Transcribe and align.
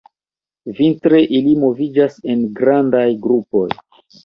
Vintre 0.79 1.19
ili 1.41 1.53
moviĝas 1.65 2.17
en 2.33 2.43
grandaj 2.63 3.07
grupoj. 3.29 3.67